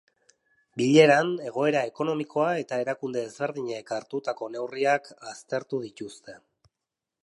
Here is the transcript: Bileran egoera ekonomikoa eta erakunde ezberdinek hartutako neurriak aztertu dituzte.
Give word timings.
Bileran 0.81 1.29
egoera 1.49 1.83
ekonomikoa 1.91 2.49
eta 2.63 2.81
erakunde 2.85 3.23
ezberdinek 3.27 3.95
hartutako 3.99 4.53
neurriak 4.57 5.15
aztertu 5.35 5.87
dituzte. 5.89 6.41